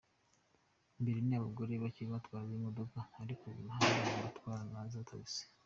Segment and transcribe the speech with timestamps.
[1.01, 5.41] Mbere, ni abagore bacye batwaraga imodoka, ariko mu mihanda ubu batwara naza Taxi.